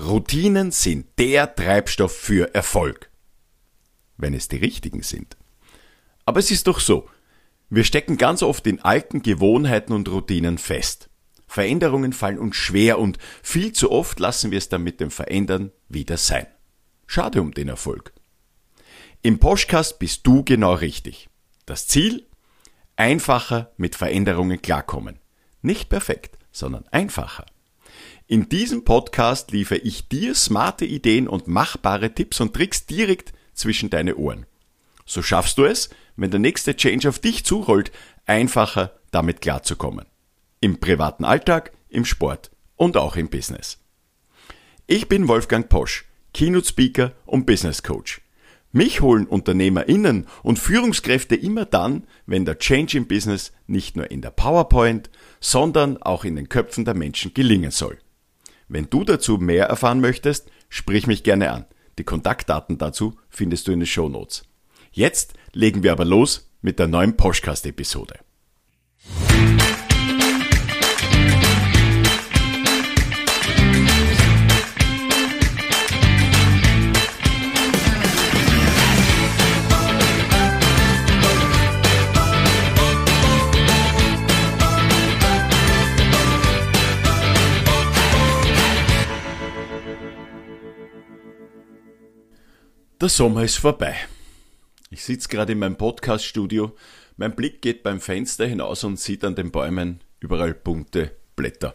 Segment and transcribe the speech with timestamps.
[0.00, 3.10] Routinen sind der Treibstoff für Erfolg.
[4.16, 5.36] Wenn es die richtigen sind.
[6.24, 7.06] Aber es ist doch so.
[7.68, 11.10] Wir stecken ganz oft in alten Gewohnheiten und Routinen fest.
[11.46, 15.70] Veränderungen fallen uns schwer und viel zu oft lassen wir es dann mit dem Verändern
[15.88, 16.46] wieder sein.
[17.06, 18.14] Schade um den Erfolg.
[19.20, 21.28] Im Podcast bist du genau richtig.
[21.66, 22.26] Das Ziel?
[22.96, 25.18] Einfacher mit Veränderungen klarkommen.
[25.60, 27.44] Nicht perfekt, sondern einfacher.
[28.26, 33.90] In diesem Podcast liefere ich dir smarte Ideen und machbare Tipps und Tricks direkt zwischen
[33.90, 34.46] deine Ohren.
[35.04, 37.90] So schaffst du es, wenn der nächste Change auf dich zurollt,
[38.26, 40.06] einfacher damit klarzukommen.
[40.60, 43.78] Im privaten Alltag, im Sport und auch im Business.
[44.86, 48.20] Ich bin Wolfgang Posch, Keynote Speaker und Business Coach.
[48.72, 54.22] Mich holen UnternehmerInnen und Führungskräfte immer dann, wenn der Change im Business nicht nur in
[54.22, 57.98] der PowerPoint, sondern auch in den Köpfen der Menschen gelingen soll.
[58.68, 61.64] Wenn du dazu mehr erfahren möchtest, sprich mich gerne an.
[61.98, 64.44] Die Kontaktdaten dazu findest du in den Show Notes.
[64.92, 68.20] Jetzt legen wir aber los mit der neuen Podcast-Episode.
[93.00, 93.96] Der Sommer ist vorbei.
[94.90, 96.76] Ich sitze gerade in meinem Podcaststudio.
[97.16, 101.74] Mein Blick geht beim Fenster hinaus und sieht an den Bäumen überall bunte Blätter.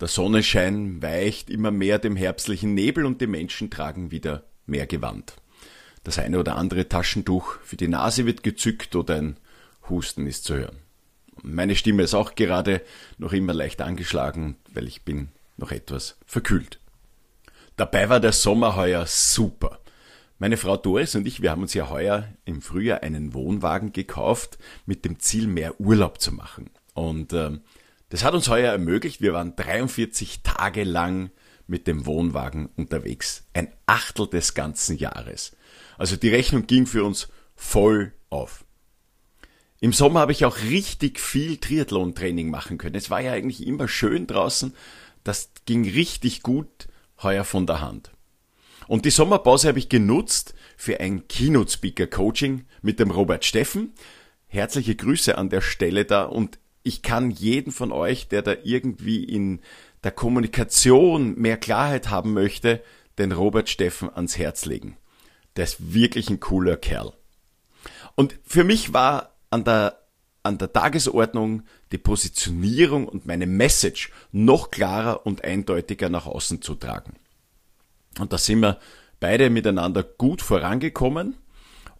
[0.00, 5.36] Der Sonnenschein weicht immer mehr dem herbstlichen Nebel und die Menschen tragen wieder mehr Gewand.
[6.02, 9.36] Das eine oder andere Taschentuch für die Nase wird gezückt oder ein
[9.88, 10.78] Husten ist zu hören.
[11.42, 12.82] Meine Stimme ist auch gerade
[13.18, 16.80] noch immer leicht angeschlagen, weil ich bin noch etwas verkühlt.
[17.76, 19.77] Dabei war der Sommer heuer super.
[20.40, 24.58] Meine Frau Doris und ich, wir haben uns ja heuer im Frühjahr einen Wohnwagen gekauft,
[24.86, 26.70] mit dem Ziel, mehr Urlaub zu machen.
[26.94, 27.58] Und äh,
[28.08, 29.20] das hat uns heuer ermöglicht.
[29.20, 31.30] Wir waren 43 Tage lang
[31.66, 33.44] mit dem Wohnwagen unterwegs.
[33.52, 35.56] Ein Achtel des ganzen Jahres.
[35.98, 38.64] Also die Rechnung ging für uns voll auf.
[39.80, 42.94] Im Sommer habe ich auch richtig viel Triathlon-Training machen können.
[42.94, 44.72] Es war ja eigentlich immer schön draußen.
[45.24, 46.86] Das ging richtig gut
[47.22, 48.12] heuer von der Hand.
[48.88, 53.92] Und die Sommerpause habe ich genutzt für ein Keynote Speaker Coaching mit dem Robert Steffen.
[54.46, 59.22] Herzliche Grüße an der Stelle da und ich kann jeden von euch, der da irgendwie
[59.22, 59.60] in
[60.04, 62.82] der Kommunikation mehr Klarheit haben möchte,
[63.18, 64.96] den Robert Steffen ans Herz legen.
[65.56, 67.12] Der ist wirklich ein cooler Kerl.
[68.14, 69.98] Und für mich war an der,
[70.42, 71.62] an der Tagesordnung
[71.92, 77.16] die Positionierung und meine Message noch klarer und eindeutiger nach außen zu tragen.
[78.18, 78.78] Und da sind wir
[79.20, 81.36] beide miteinander gut vorangekommen.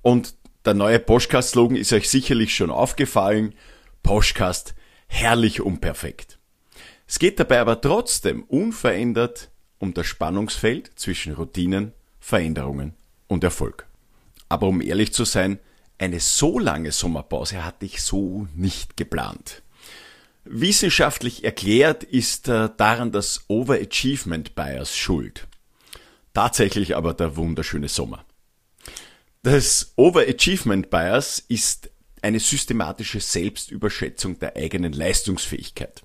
[0.02, 0.34] Und
[0.64, 3.54] der neue Postcast-Slogan ist euch sicherlich schon aufgefallen.
[4.02, 4.74] Postcast,
[5.06, 6.38] herrlich unperfekt.
[7.06, 12.94] Es geht dabei aber trotzdem unverändert um das Spannungsfeld zwischen Routinen, Veränderungen
[13.28, 13.86] und Erfolg.
[14.48, 15.58] Aber um ehrlich zu sein,
[15.98, 19.62] eine so lange Sommerpause hatte ich so nicht geplant.
[20.44, 25.47] Wissenschaftlich erklärt ist äh, daran das Overachievement Bias schuld.
[26.34, 28.24] Tatsächlich aber der wunderschöne Sommer.
[29.42, 31.90] Das Overachievement Bias ist
[32.22, 36.02] eine systematische Selbstüberschätzung der eigenen Leistungsfähigkeit.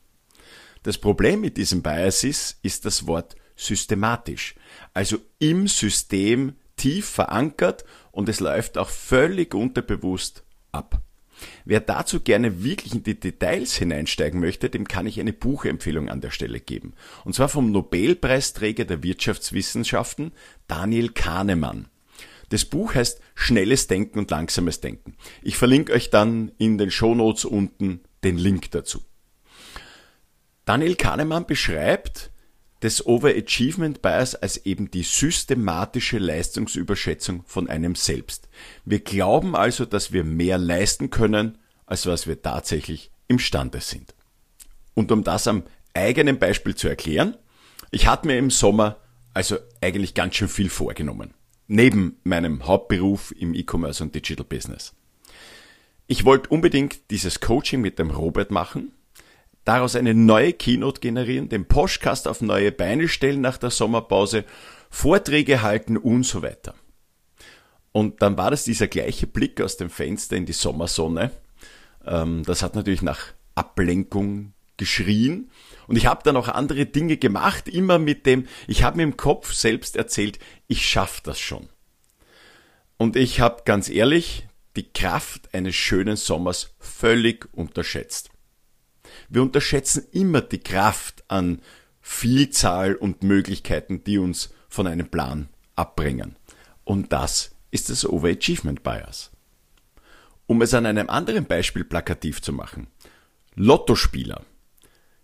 [0.84, 4.56] Das Problem mit diesem Bias ist, ist das Wort systematisch,
[4.94, 11.02] also im System tief verankert und es läuft auch völlig unterbewusst ab.
[11.66, 16.22] Wer dazu gerne wirklich in die Details hineinsteigen möchte, dem kann ich eine Buchempfehlung an
[16.22, 16.94] der Stelle geben.
[17.26, 20.32] Und zwar vom Nobelpreisträger der Wirtschaftswissenschaften,
[20.68, 21.88] Daniel Kahnemann.
[22.50, 25.16] Das Buch heißt Schnelles Denken und Langsames Denken.
[25.42, 29.02] Ich verlinke euch dann in den Shownotes unten den Link dazu.
[30.66, 32.32] Daniel Kahnemann beschreibt,
[32.84, 38.50] des Overachievement Bias als eben die systematische Leistungsüberschätzung von einem selbst.
[38.86, 44.14] Wir glauben also, dass wir mehr leisten können, als was wir tatsächlich imstande sind.
[44.94, 45.64] Und um das am
[45.94, 47.38] eigenen Beispiel zu erklären,
[47.92, 48.98] ich hatte mir im Sommer
[49.34, 51.34] also eigentlich ganz schön viel vorgenommen.
[51.68, 54.94] Neben meinem Hauptberuf im E-Commerce und Digital Business.
[56.08, 58.92] Ich wollte unbedingt dieses Coaching mit dem Robert machen,
[59.66, 64.46] daraus eine neue Keynote generieren, den Podcast auf neue Beine stellen nach der Sommerpause,
[64.90, 66.76] Vorträge halten und so weiter.
[67.92, 71.32] Und dann war das dieser gleiche Blick aus dem Fenster in die Sommersonne.
[72.06, 75.52] Ähm, das hat natürlich nach Ablenkung geschrien
[75.88, 79.18] und ich habe dann auch andere Dinge gemacht, immer mit dem, ich habe mir im
[79.18, 81.70] Kopf selbst erzählt, ich schaffe das schon.
[82.98, 88.33] Und ich habe ganz ehrlich die Kraft eines schönen Sommers völlig unterschätzt.
[89.34, 91.60] Wir unterschätzen immer die Kraft an
[92.02, 96.36] Vielzahl und Möglichkeiten, die uns von einem Plan abbringen.
[96.84, 99.32] Und das ist das Overachievement Bias.
[100.46, 102.86] Um es an einem anderen Beispiel plakativ zu machen.
[103.56, 104.44] Lottospieler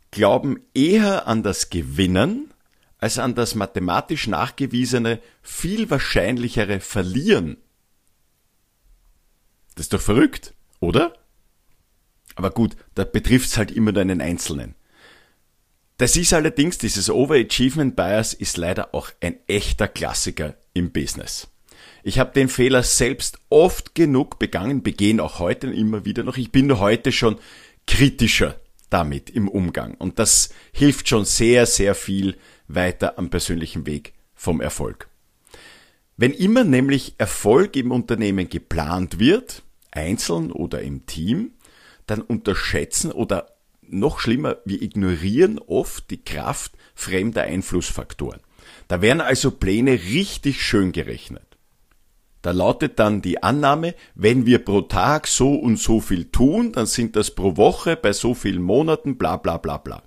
[0.10, 2.52] glauben eher an das Gewinnen
[2.98, 7.58] als an das mathematisch nachgewiesene, viel wahrscheinlichere Verlieren.
[9.76, 11.14] Das ist doch verrückt, oder?
[12.40, 14.74] Aber gut, da betrifft es halt immer nur einen Einzelnen.
[15.98, 21.50] Das ist allerdings, dieses Overachievement Bias ist leider auch ein echter Klassiker im Business.
[22.02, 26.38] Ich habe den Fehler selbst oft genug begangen, begehen auch heute immer wieder noch.
[26.38, 27.40] Ich bin heute schon
[27.86, 28.56] kritischer
[28.90, 29.96] damit im Umgang.
[29.96, 32.38] Und das hilft schon sehr, sehr viel
[32.70, 35.10] weiter am persönlichen Weg vom Erfolg.
[36.16, 39.62] Wenn immer nämlich Erfolg im Unternehmen geplant wird,
[39.92, 41.52] einzeln oder im Team,
[42.10, 43.48] dann unterschätzen oder
[43.82, 48.42] noch schlimmer, wir ignorieren oft die Kraft fremder Einflussfaktoren.
[48.88, 51.44] Da werden also Pläne richtig schön gerechnet.
[52.42, 56.86] Da lautet dann die Annahme, wenn wir pro Tag so und so viel tun, dann
[56.86, 60.04] sind das pro Woche bei so vielen Monaten bla bla bla bla.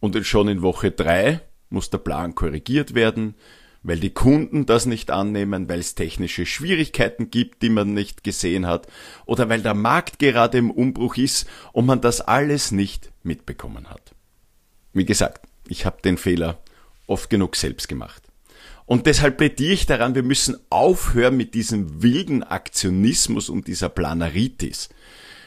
[0.00, 3.34] Und schon in Woche drei muss der Plan korrigiert werden,
[3.84, 8.66] weil die Kunden das nicht annehmen, weil es technische Schwierigkeiten gibt, die man nicht gesehen
[8.66, 8.88] hat,
[9.26, 14.14] oder weil der Markt gerade im Umbruch ist und man das alles nicht mitbekommen hat.
[14.94, 16.58] Wie gesagt, ich habe den Fehler
[17.06, 18.22] oft genug selbst gemacht.
[18.86, 24.88] Und deshalb plädiere ich daran, wir müssen aufhören mit diesem wilden Aktionismus und dieser Planaritis.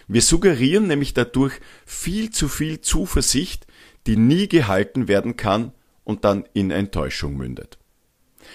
[0.08, 1.54] Wir suggerieren nämlich dadurch
[1.86, 3.68] viel zu viel Zuversicht,
[4.06, 5.72] die nie gehalten werden kann
[6.04, 7.78] und dann in Enttäuschung mündet.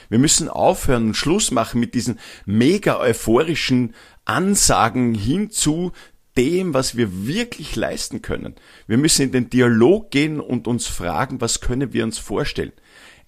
[0.08, 3.94] Wir müssen aufhören und Schluss machen mit diesen mega euphorischen
[4.24, 5.92] Ansagen hin zu
[6.36, 8.54] dem, was wir wirklich leisten können.
[8.86, 12.72] Wir müssen in den Dialog gehen und uns fragen, was können wir uns vorstellen.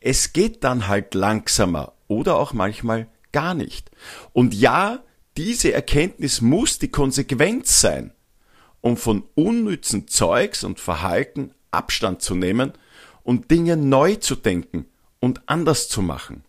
[0.01, 3.91] Es geht dann halt langsamer oder auch manchmal gar nicht.
[4.33, 5.03] Und ja,
[5.37, 8.13] diese Erkenntnis muss die Konsequenz sein,
[8.81, 12.73] um von unnützen Zeugs und Verhalten Abstand zu nehmen
[13.23, 14.87] und Dinge neu zu denken
[15.21, 16.45] und anders zu machen.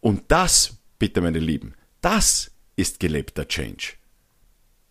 [0.00, 3.94] Und das, bitte meine Lieben, das ist gelebter Change.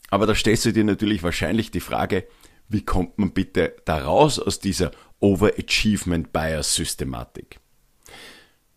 [0.09, 2.27] Aber da stellst du dir natürlich wahrscheinlich die Frage,
[2.69, 7.59] wie kommt man bitte da raus aus dieser Overachievement Bias Systematik?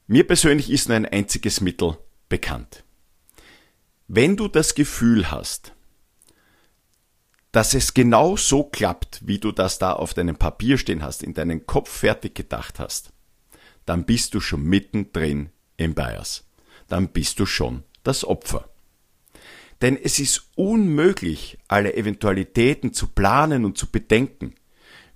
[0.06, 1.98] Mir persönlich ist nur ein einziges Mittel
[2.28, 2.84] bekannt.
[4.08, 5.72] Wenn du das Gefühl hast,
[7.52, 11.34] dass es genau so klappt, wie du das da auf deinem Papier stehen hast, in
[11.34, 13.12] deinen Kopf fertig gedacht hast,
[13.86, 15.50] dann bist du schon mittendrin
[15.88, 16.44] Bias.
[16.88, 18.68] Dann bist du schon das Opfer.
[19.82, 24.54] Denn es ist unmöglich, alle Eventualitäten zu planen und zu bedenken.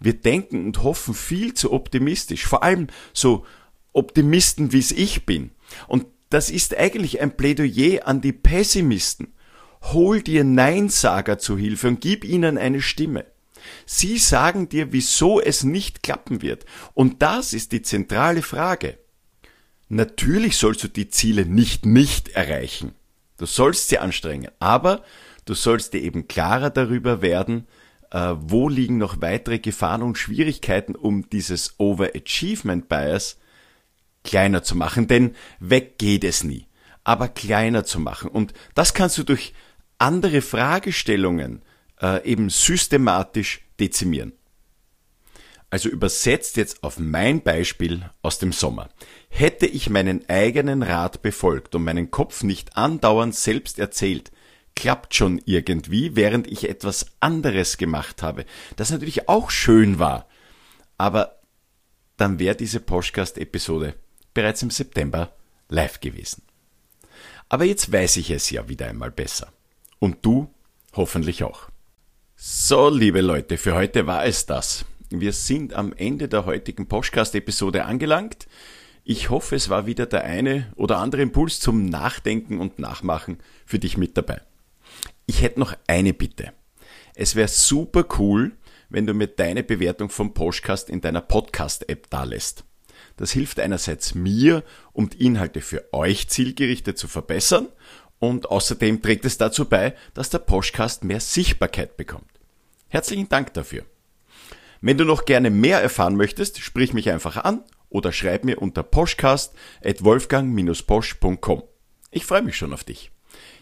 [0.00, 3.44] Wir denken und hoffen viel zu optimistisch, vor allem so
[3.92, 5.50] Optimisten, wie es ich bin.
[5.86, 9.34] Und das ist eigentlich ein Plädoyer an die Pessimisten.
[9.92, 13.26] Hol dir Neinsager zu Hilfe und gib ihnen eine Stimme.
[13.86, 16.64] Sie sagen dir, wieso es nicht klappen wird.
[16.94, 18.98] Und das ist die zentrale Frage.
[19.88, 22.92] Natürlich sollst du die Ziele nicht nicht erreichen.
[23.36, 25.02] Du sollst sie anstrengen, aber
[25.44, 27.66] du sollst dir eben klarer darüber werden,
[28.10, 33.38] äh, wo liegen noch weitere Gefahren und Schwierigkeiten, um dieses Overachievement Bias
[34.22, 36.66] kleiner zu machen, denn weg geht es nie,
[37.02, 38.30] aber kleiner zu machen.
[38.30, 39.52] Und das kannst du durch
[39.98, 41.62] andere Fragestellungen
[42.00, 44.32] äh, eben systematisch dezimieren.
[45.74, 48.90] Also übersetzt jetzt auf mein Beispiel aus dem Sommer.
[49.28, 54.30] Hätte ich meinen eigenen Rat befolgt und meinen Kopf nicht andauernd selbst erzählt,
[54.76, 58.44] klappt schon irgendwie, während ich etwas anderes gemacht habe,
[58.76, 60.28] das natürlich auch schön war,
[60.96, 61.40] aber
[62.18, 63.96] dann wäre diese Podcast-Episode
[64.32, 65.34] bereits im September
[65.68, 66.42] live gewesen.
[67.48, 69.52] Aber jetzt weiß ich es ja wieder einmal besser.
[69.98, 70.54] Und du
[70.92, 71.68] hoffentlich auch.
[72.36, 74.84] So, liebe Leute, für heute war es das.
[75.10, 78.46] Wir sind am Ende der heutigen Podcast-Episode angelangt.
[79.04, 83.78] Ich hoffe, es war wieder der eine oder andere Impuls zum Nachdenken und Nachmachen für
[83.78, 84.40] dich mit dabei.
[85.26, 86.52] Ich hätte noch eine Bitte.
[87.14, 88.52] Es wäre super cool,
[88.88, 92.64] wenn du mir deine Bewertung vom Podcast in deiner Podcast-App dalässt.
[93.16, 97.68] Das hilft einerseits mir, um die Inhalte für euch zielgerichtet zu verbessern
[98.18, 102.30] und außerdem trägt es dazu bei, dass der Podcast mehr Sichtbarkeit bekommt.
[102.88, 103.84] Herzlichen Dank dafür.
[104.86, 108.82] Wenn du noch gerne mehr erfahren möchtest, sprich mich einfach an oder schreib mir unter
[108.82, 111.62] poschcast.wolfgang-posch.com.
[112.10, 113.10] Ich freue mich schon auf dich.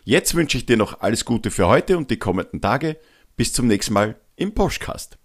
[0.03, 2.97] Jetzt wünsche ich dir noch alles Gute für heute und die kommenden Tage.
[3.37, 5.17] Bis zum nächsten Mal im Poschcast.